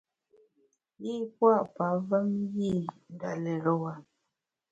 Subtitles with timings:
[1.03, 2.75] Yî pua’ pavem yî
[3.13, 3.93] nda lérewa.